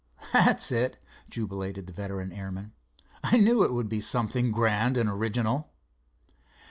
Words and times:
"That's 0.33 0.71
it," 0.71 0.97
jubilated 1.29 1.85
the 1.85 1.93
veteran 1.93 2.31
airman. 2.31 2.71
"I 3.23 3.37
knew 3.37 3.61
it 3.61 3.71
would 3.71 3.87
be 3.87 4.01
something 4.01 4.51
grand 4.51 4.97
and 4.97 5.07
original." 5.07 5.71